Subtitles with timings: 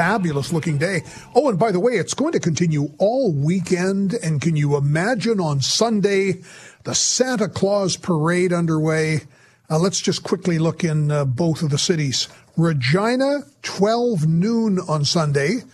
[0.00, 1.02] fabulous looking day.
[1.34, 4.14] Oh, and by the way, it's going to continue all weekend.
[4.14, 6.40] And can you imagine on Sunday,
[6.84, 9.24] the Santa Claus parade underway?
[9.68, 12.28] Uh, let's just quickly look in uh, both of the cities.
[12.56, 15.64] Regina, 12 noon on Sunday,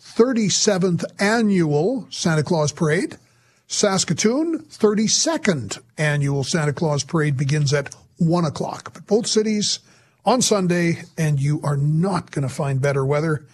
[0.00, 3.18] 37th annual Santa Claus parade.
[3.66, 8.94] Saskatoon, 32nd annual Santa Claus parade begins at 1 o'clock.
[8.94, 9.80] But both cities
[10.24, 13.44] on Sunday, and you are not going to find better weather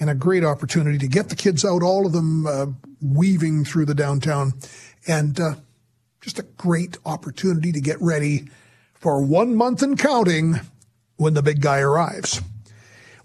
[0.00, 2.66] and a great opportunity to get the kids out, all of them uh,
[3.02, 4.54] weaving through the downtown,
[5.06, 5.54] and uh,
[6.20, 8.48] just a great opportunity to get ready
[8.94, 10.60] for one month and counting
[11.16, 12.40] when the big guy arrives.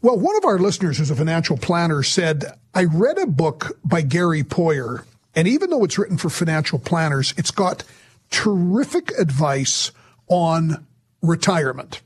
[0.02, 2.44] Well, one of our listeners who's a financial planner said,
[2.74, 5.04] I read a book by Gary Poier,
[5.34, 7.84] and even though it's written for financial planners, it's got
[8.30, 9.92] terrific advice
[10.28, 10.86] on
[11.22, 12.02] retirement.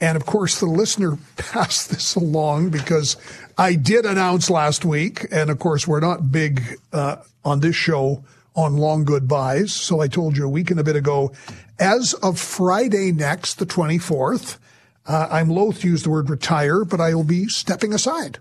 [0.00, 3.16] And of course, the listener passed this along because
[3.56, 8.24] I did announce last week, and of course, we're not big uh, on this show
[8.54, 9.72] on long goodbyes.
[9.72, 11.32] So I told you a week and a bit ago,
[11.78, 14.58] as of Friday next, the 24th,
[15.06, 18.38] uh, I'm loath to use the word retire, but I will be stepping aside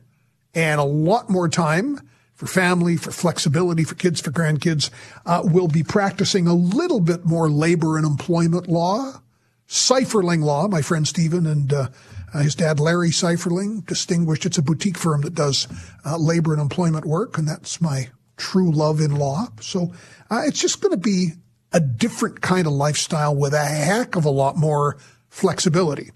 [0.54, 2.02] and a lot more time
[2.34, 4.90] for family, for flexibility, for kids, for grandkids.
[5.26, 9.22] Uh, we'll be practicing a little bit more labor and employment law
[9.68, 11.90] Seiferling Law, my friend Stephen and uh,
[12.34, 14.46] uh, his dad Larry Seiferling, distinguished.
[14.46, 15.68] It's a boutique firm that does
[16.06, 19.48] uh, labor and employment work, and that's my true love in law.
[19.62, 19.94] So
[20.30, 21.34] uh, it's just going to be
[21.74, 24.98] a different kind of lifestyle with a heck of a lot more
[25.30, 26.12] flexibility.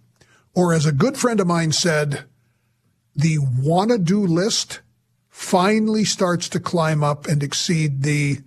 [0.54, 2.26] Or as a good friend of mine said,
[3.16, 4.82] the wanna do list
[5.30, 8.40] finally starts to climb up and exceed the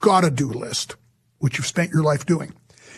[0.00, 0.96] gotta do list,
[1.38, 2.52] which you've spent your life doing.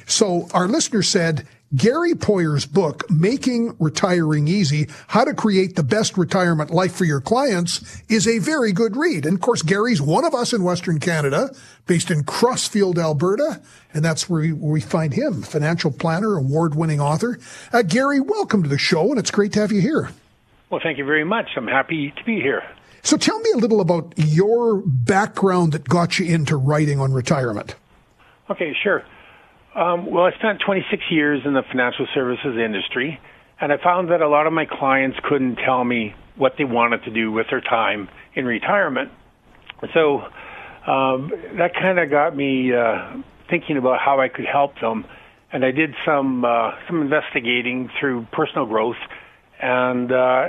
[0.09, 1.47] So our listener said,
[1.77, 7.21] Gary Poier's book, Making Retiring Easy, How to Create the Best Retirement Life for Your
[7.21, 9.27] Clients, is a very good read.
[9.27, 11.55] And of course, Gary's one of us in Western Canada,
[11.87, 13.61] based in Crossfield, Alberta.
[13.93, 17.39] And that's where we, where we find him, financial planner, award winning author.
[17.71, 20.09] Uh, Gary, welcome to the show, and it's great to have you here.
[20.71, 21.51] Well, thank you very much.
[21.55, 22.63] I'm happy to be here.
[23.03, 27.75] So tell me a little about your background that got you into writing on retirement.
[28.49, 29.05] Okay, sure.
[29.78, 33.21] Um, well, I spent 26 years in the financial services industry,
[33.61, 37.05] and I found that a lot of my clients couldn't tell me what they wanted
[37.05, 39.12] to do with their time in retirement.
[39.94, 40.19] So
[40.84, 45.05] um, that kind of got me uh, thinking about how I could help them,
[45.53, 48.99] and I did some uh, some investigating through personal growth,
[49.62, 50.49] and uh,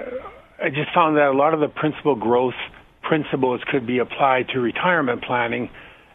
[0.59, 2.57] I just found that a lot of the principal growth
[3.03, 5.69] principles could be applied to retirement planning,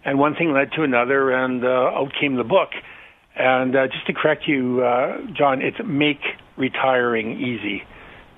[0.05, 2.71] and one thing led to another, and uh, out came the book.
[3.37, 6.21] And uh, just to correct you, uh, John, it's Make
[6.57, 7.85] Retiring Easy.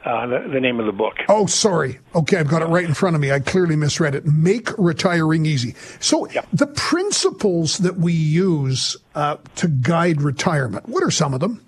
[0.04, 1.14] Uh, the, the, name of the book.
[1.28, 1.98] Oh, sorry.
[2.14, 3.32] Okay, I've got it right in front of me.
[3.32, 4.24] I clearly misread it.
[4.24, 5.74] Make retiring easy.
[5.98, 6.46] So, yep.
[6.52, 11.60] the principles that we use uh, to guide retirement, what are some of them?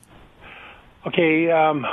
[1.04, 1.84] Okay, um,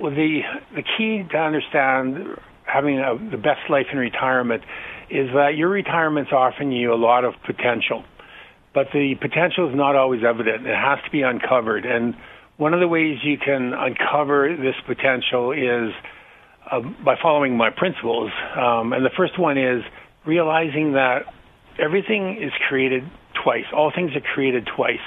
[0.00, 0.40] well, the
[0.74, 4.62] the key to understand having a, the best life in retirement
[5.10, 8.04] is that your retirement's offering you a lot of potential
[8.74, 10.66] but the potential is not always evident.
[10.66, 11.86] It has to be uncovered.
[11.86, 12.14] And
[12.56, 15.94] one of the ways you can uncover this potential is
[16.70, 18.30] uh, by following my principles.
[18.56, 19.82] Um, and the first one is
[20.26, 21.22] realizing that
[21.78, 23.04] everything is created
[23.42, 23.64] twice.
[23.72, 25.04] All things are created twice.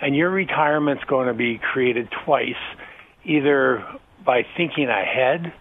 [0.00, 2.60] And your retirement's going to be created twice,
[3.24, 3.84] either
[4.24, 5.52] by thinking ahead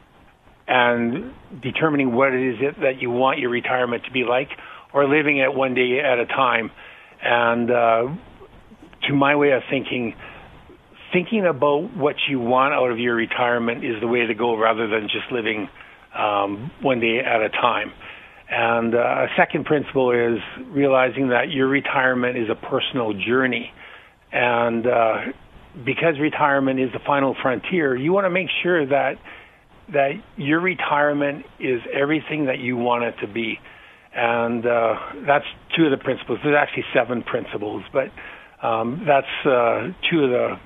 [0.67, 4.49] and determining what it is that you want your retirement to be like,
[4.93, 6.71] or living it one day at a time.
[7.23, 8.07] And uh,
[9.07, 10.13] to my way of thinking,
[11.13, 14.88] thinking about what you want out of your retirement is the way to go rather
[14.88, 15.69] than just living
[16.18, 17.92] um, one day at a time.
[18.50, 23.71] And uh, a second principle is realizing that your retirement is a personal journey.
[24.31, 25.18] And uh,
[25.86, 29.15] because retirement is the final frontier, you want to make sure that
[29.92, 33.59] that your retirement is everything that you want it to be
[34.15, 34.95] and uh,
[35.25, 36.39] that's two of the principles.
[36.43, 38.11] There's actually seven principles, but
[38.61, 40.59] um, that's uh, two of the.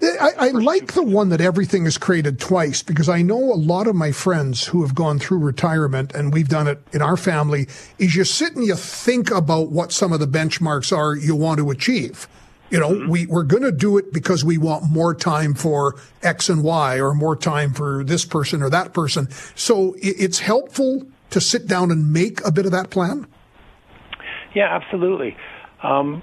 [0.00, 3.88] I, I like the one that everything is created twice because I know a lot
[3.88, 7.66] of my friends who have gone through retirement, and we've done it in our family.
[7.98, 11.58] Is you sit and you think about what some of the benchmarks are you want
[11.58, 12.28] to achieve.
[12.70, 13.10] You know, mm-hmm.
[13.10, 17.00] we, we're going to do it because we want more time for X and Y
[17.00, 19.28] or more time for this person or that person.
[19.54, 23.26] So it, it's helpful to sit down and make a bit of that plan?
[24.54, 25.36] Yeah, absolutely.
[25.82, 26.22] Um,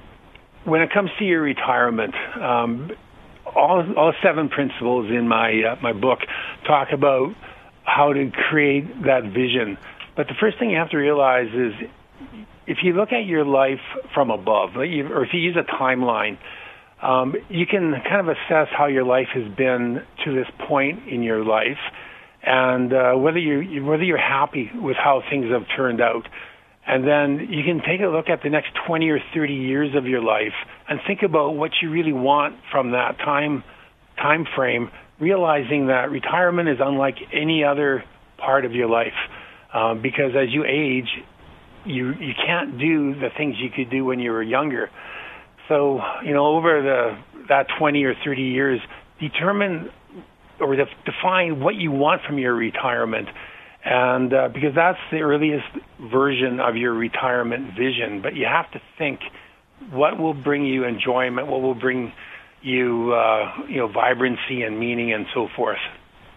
[0.65, 2.91] when it comes to your retirement, um,
[3.45, 6.19] all all seven principles in my uh, my book
[6.67, 7.33] talk about
[7.83, 9.77] how to create that vision.
[10.15, 11.73] But the first thing you have to realize is
[12.67, 13.79] if you look at your life
[14.13, 16.37] from above, or if you use a timeline,
[17.01, 21.23] um, you can kind of assess how your life has been to this point in
[21.23, 21.79] your life,
[22.43, 26.27] and uh, whether you whether you're happy with how things have turned out.
[26.89, 30.07] And then you can take a look at the next 20 or 30 years of
[30.07, 30.55] your life
[30.87, 33.63] and think about what you really want from that time
[34.17, 34.89] time frame,
[35.19, 38.03] realizing that retirement is unlike any other
[38.39, 39.13] part of your life.
[39.71, 41.09] Um, because as you age,
[41.85, 44.89] you you can't do the things you could do when you were younger.
[45.67, 48.81] So you know, over the that 20 or 30 years,
[49.19, 49.91] determine
[50.59, 53.27] or define what you want from your retirement
[53.83, 55.67] and uh, because that's the earliest
[55.99, 58.21] version of your retirement vision.
[58.21, 59.21] But you have to think
[59.91, 62.11] what will bring you enjoyment, what will bring
[62.61, 65.79] you, uh, you know, vibrancy and meaning, and so forth.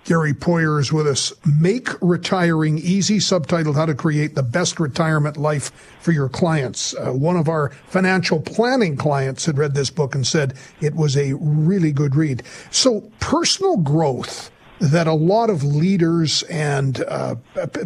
[0.05, 1.33] Gary Poier is with us.
[1.61, 6.93] Make Retiring Easy, subtitled How to Create the Best Retirement Life for Your Clients.
[6.95, 11.17] Uh, one of our financial planning clients had read this book and said it was
[11.17, 12.43] a really good read.
[12.73, 14.51] So, personal growth
[14.83, 17.37] that a lot of leaders and uh,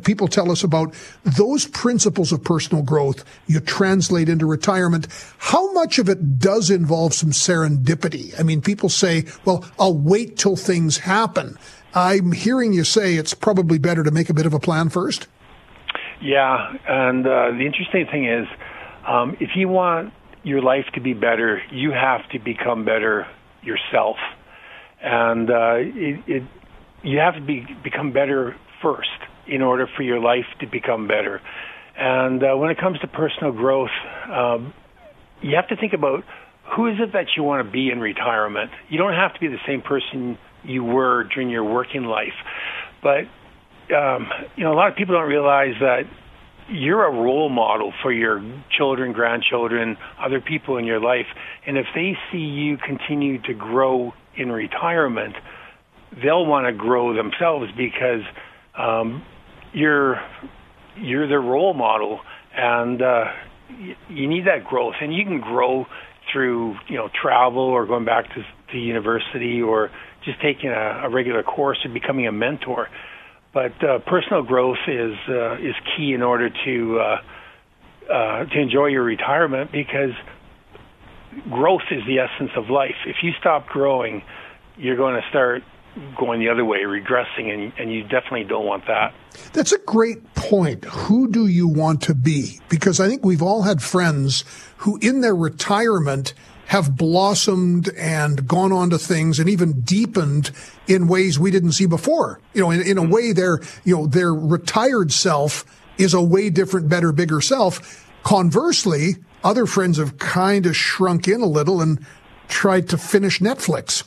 [0.03, 0.95] people tell us about
[1.25, 5.07] those principles of personal growth you translate into retirement.
[5.37, 8.39] How much of it does involve some serendipity?
[8.41, 11.59] I mean, people say, well, I'll wait till things happen.
[11.95, 15.29] I'm hearing you say it's probably better to make a bit of a plan first.
[16.23, 18.47] Yeah, and uh, the interesting thing is,
[19.07, 20.15] um, if you want
[20.45, 23.27] your life to be better, you have to become better
[23.63, 24.17] yourself.
[25.03, 26.43] And uh, it, it,
[27.07, 29.09] you have to be become better first
[29.47, 31.41] in order for your life to become better.
[31.97, 33.95] And uh, when it comes to personal growth,
[34.31, 34.75] um,
[35.41, 36.25] you have to think about
[36.75, 38.71] who is it that you want to be in retirement.
[38.91, 42.35] You don't have to be the same person you were during your working life,
[43.03, 43.25] but
[43.95, 44.27] um,
[44.57, 46.03] you know a lot of people don't realize that
[46.69, 48.43] you're a role model for your
[48.77, 51.27] children, grandchildren, other people in your life,
[51.65, 55.37] and if they see you continue to grow in retirement,
[56.23, 58.23] they'll want to grow themselves because
[58.77, 59.23] um,
[59.73, 60.21] you're
[60.97, 62.21] you're their role model,
[62.55, 63.25] and uh,
[63.71, 64.95] y- you need that growth.
[65.01, 65.87] And you can grow
[66.33, 69.91] through you know travel or going back to, to university or
[70.25, 72.89] just taking a, a regular course or becoming a mentor.
[73.53, 78.87] But uh, personal growth is uh, is key in order to uh, uh, to enjoy
[78.87, 80.11] your retirement because
[81.51, 82.97] growth is the essence of life.
[83.07, 84.23] If you stop growing,
[84.77, 85.63] you're going to start
[86.19, 89.15] going the other way, regressing, and, and you definitely don't want that.
[89.53, 90.85] That's a great point.
[90.85, 92.61] Who do you want to be?
[92.69, 94.45] Because I think we've all had friends
[94.79, 96.35] who, in their retirement,
[96.67, 100.51] have blossomed and gone on to things and even deepened
[100.87, 102.41] in ways we didn't see before.
[102.55, 103.13] You know, in, in a mm-hmm.
[103.13, 105.65] way, their you know their retired self
[105.99, 108.05] is a way different, better, bigger self.
[108.23, 112.05] Conversely, other friends have kind of shrunk in a little and
[112.49, 114.05] tried to finish Netflix.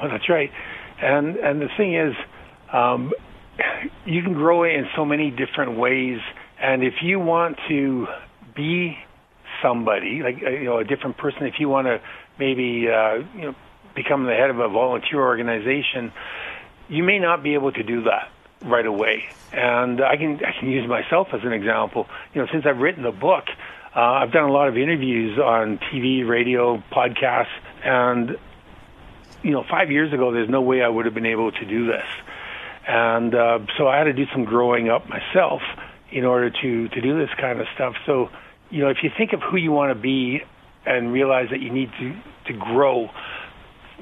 [0.00, 0.50] Well, that's right.
[1.00, 2.14] And and the thing is,
[2.72, 3.12] um,
[4.04, 6.18] you can grow it in so many different ways.
[6.60, 8.06] And if you want to
[8.54, 8.98] be
[9.62, 12.00] somebody, like uh, you know, a different person, if you want to
[12.38, 13.54] maybe uh, you know
[13.94, 16.12] become the head of a volunteer organization,
[16.88, 18.30] you may not be able to do that
[18.64, 19.24] right away.
[19.52, 22.06] And I can I can use myself as an example.
[22.34, 23.44] You know, since I've written the book,
[23.94, 27.46] uh, I've done a lot of interviews on TV, radio, podcasts,
[27.84, 28.36] and
[29.42, 31.86] you know, five years ago, there's no way I would have been able to do
[31.86, 32.06] this.
[32.86, 35.62] And uh, so I had to do some growing up myself
[36.10, 37.94] in order to to do this kind of stuff.
[38.06, 38.28] So,
[38.70, 40.40] you know, if you think of who you want to be
[40.86, 42.16] and realize that you need to
[42.46, 43.10] to grow,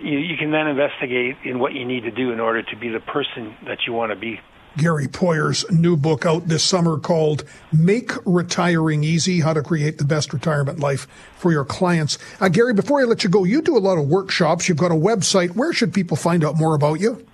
[0.01, 2.89] you, you can then investigate in what you need to do in order to be
[2.89, 4.41] the person that you want to be.
[4.77, 10.05] Gary Poier's new book out this summer called Make Retiring Easy How to Create the
[10.05, 11.07] Best Retirement Life
[11.37, 12.19] for Your Clients.
[12.41, 14.69] Uh, Gary, before I let you go, you do a lot of workshops.
[14.69, 15.57] You've got a website.
[15.57, 17.25] Where should people find out more about you?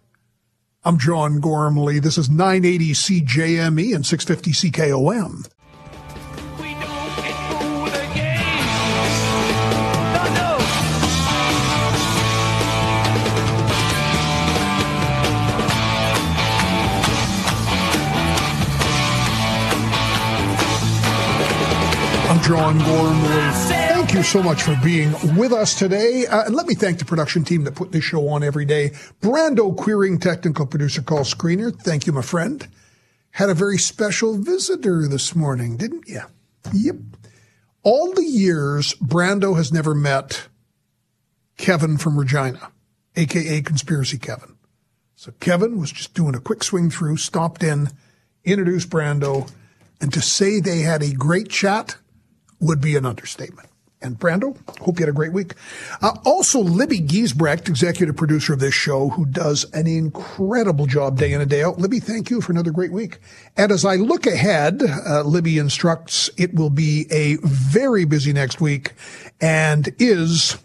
[0.83, 1.99] I'm John Gormley.
[1.99, 5.47] This is 980 CJME and 650 CKOM.
[22.51, 23.53] John Gormley.
[23.69, 26.27] Thank you so much for being with us today.
[26.27, 28.91] Uh, and let me thank the production team that put this show on every day.
[29.21, 31.73] Brando Queering, technical producer, call screener.
[31.73, 32.67] Thank you, my friend.
[33.31, 36.23] Had a very special visitor this morning, didn't you?
[36.73, 36.97] Yep.
[37.85, 40.49] All the years, Brando has never met
[41.57, 42.73] Kevin from Regina,
[43.15, 44.57] aka Conspiracy Kevin.
[45.15, 47.91] So Kevin was just doing a quick swing through, stopped in,
[48.45, 49.49] introduced Brando,
[50.01, 51.95] and to say they had a great chat
[52.61, 53.69] would be an understatement.
[54.03, 55.55] And Brando, hope you had a great week.
[56.01, 61.33] Uh, also, Libby Giesbrecht, executive producer of this show, who does an incredible job day
[61.33, 61.79] in and day out.
[61.79, 63.19] Libby, thank you for another great week.
[63.59, 68.59] And as I look ahead, uh, Libby instructs it will be a very busy next
[68.59, 68.95] week
[69.39, 70.57] and is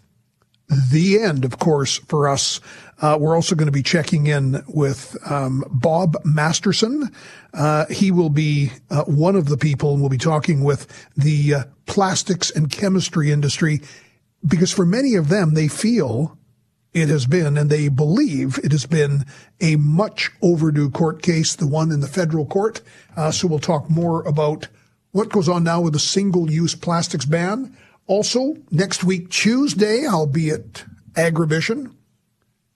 [0.90, 2.60] the end, of course, for us.
[3.00, 7.10] Uh, we're also going to be checking in with um, Bob Masterson.
[7.52, 10.86] Uh, he will be uh, one of the people, and we'll be talking with
[11.16, 13.80] the uh, plastics and chemistry industry
[14.46, 16.38] because for many of them, they feel
[16.92, 19.24] it has been and they believe it has been
[19.60, 22.80] a much overdue court case, the one in the federal court.
[23.16, 24.68] Uh, so we'll talk more about
[25.10, 27.76] what goes on now with the single use plastics ban.
[28.06, 30.84] Also, next week, Tuesday, I'll be at
[31.14, 31.95] Agribition.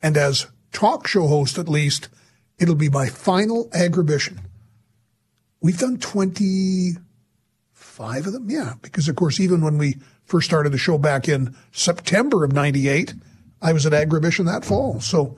[0.03, 2.09] And as talk show host, at least,
[2.59, 4.39] it'll be my final Agribition.
[5.61, 8.49] We've done 25 of them?
[8.49, 12.53] Yeah, because of course, even when we first started the show back in September of
[12.53, 13.15] 98,
[13.61, 15.01] I was at Agribition that fall.
[15.01, 15.37] So,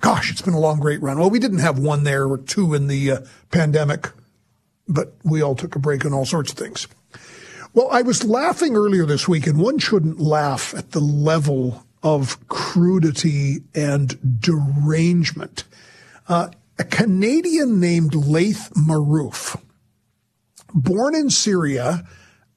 [0.00, 1.18] gosh, it's been a long, great run.
[1.18, 4.10] Well, we didn't have one there or two in the uh, pandemic,
[4.86, 6.86] but we all took a break on all sorts of things.
[7.72, 12.48] Well, I was laughing earlier this week, and one shouldn't laugh at the level of
[12.48, 15.64] crudity and derangement.
[16.28, 19.60] Uh, a Canadian named Laith Marouf
[20.74, 22.04] born in Syria.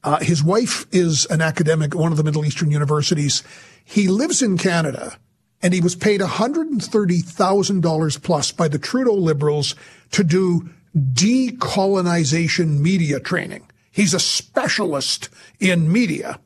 [0.02, 3.42] Uh, his wife is an academic at one of the Middle Eastern universities.
[3.84, 5.16] He lives in Canada
[5.62, 9.74] and he was paid $130,000 plus by the Trudeau Liberals
[10.12, 13.66] to do decolonization media training.
[13.90, 16.38] He's a specialist in media.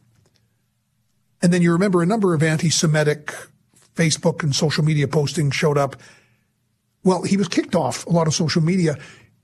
[1.42, 3.32] And then you remember a number of anti-Semitic
[3.94, 5.96] Facebook and social media postings showed up.
[7.02, 8.96] Well, he was kicked off a lot of social media.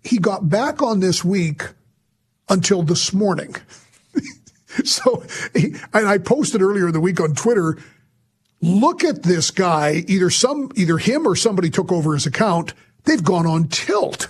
[0.03, 1.63] He got back on this week
[2.49, 3.57] until this morning.
[4.85, 5.25] so,
[5.55, 7.79] and I posted earlier in the week on Twitter,
[8.61, 10.05] look at this guy.
[10.07, 12.75] Either some, either him or somebody took over his account.
[13.05, 14.29] They've gone on tilt.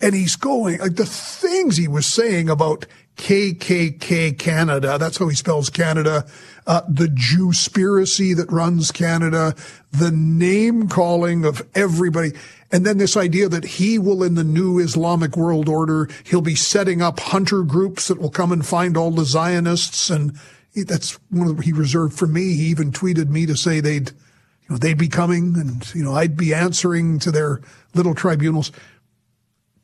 [0.00, 2.86] And he's going, like the things he was saying about
[3.18, 6.24] KKK Canada, that's how he spells Canada,
[6.66, 9.54] uh, the Jewspiracy that runs Canada,
[9.90, 12.32] the name calling of everybody.
[12.70, 16.54] And then this idea that he will, in the new Islamic world order, he'll be
[16.54, 20.10] setting up hunter groups that will come and find all the Zionists.
[20.10, 20.38] And
[20.74, 22.54] that's one of the, he reserved for me.
[22.54, 26.14] He even tweeted me to say they'd, you know, they'd be coming and, you know,
[26.14, 27.60] I'd be answering to their
[27.94, 28.70] little tribunals.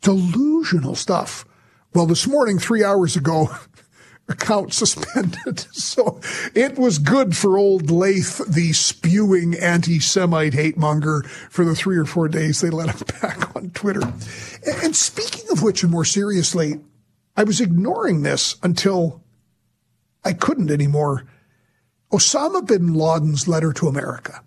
[0.02, 1.44] Delusional stuff.
[1.94, 3.50] Well, this morning, three hours ago,
[4.28, 5.66] account suspended.
[5.94, 6.20] So
[6.54, 12.04] it was good for old Laith, the spewing anti-Semite hate monger, for the three or
[12.04, 14.02] four days they let him back on Twitter.
[14.82, 16.80] And speaking of which, and more seriously,
[17.36, 19.22] I was ignoring this until
[20.24, 21.26] I couldn't anymore.
[22.12, 24.42] Osama bin Laden's letter to America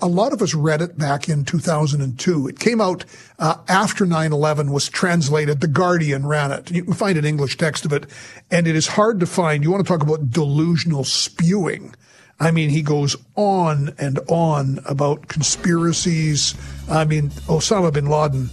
[0.00, 2.48] a lot of us read it back in 2002.
[2.48, 3.04] It came out
[3.38, 5.60] uh, after 9/11 was translated.
[5.60, 6.70] The Guardian ran it.
[6.70, 8.06] You can find an English text of it,
[8.50, 9.62] and it is hard to find.
[9.62, 11.94] You want to talk about delusional spewing?
[12.40, 16.54] I mean, he goes on and on about conspiracies.
[16.88, 18.50] I mean, Osama bin Laden,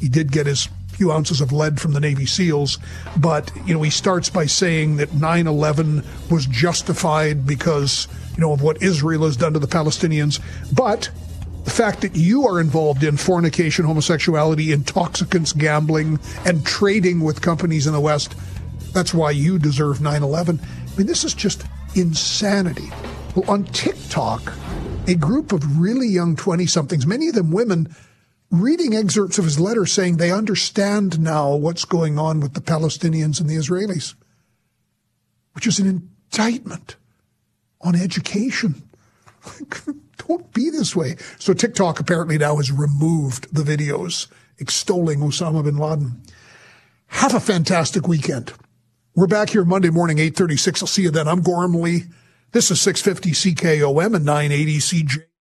[0.00, 2.78] he did get his few ounces of lead from the Navy SEALs,
[3.16, 8.62] but you know, he starts by saying that 9/11 was justified because you know, of
[8.62, 10.40] what Israel has done to the Palestinians.
[10.72, 11.10] But
[11.64, 17.88] the fact that you are involved in fornication, homosexuality, intoxicants, gambling, and trading with companies
[17.88, 18.36] in the West,
[18.92, 20.60] that's why you deserve 9 11.
[20.62, 21.64] I mean, this is just
[21.96, 22.88] insanity.
[23.34, 24.52] Well, on TikTok,
[25.08, 27.92] a group of really young 20 somethings, many of them women,
[28.52, 33.40] reading excerpts of his letter saying they understand now what's going on with the Palestinians
[33.40, 34.14] and the Israelis,
[35.54, 36.94] which is an indictment
[37.80, 38.82] on education.
[40.28, 41.16] Don't be this way.
[41.38, 44.26] So TikTok apparently now has removed the videos
[44.58, 46.22] extolling Osama bin Laden.
[47.08, 48.52] Have a fantastic weekend.
[49.14, 50.82] We're back here Monday morning, 836.
[50.82, 51.26] I'll see you then.
[51.26, 52.04] I'm Gormley.
[52.52, 55.28] This is 650 CKOM and 980 CJ.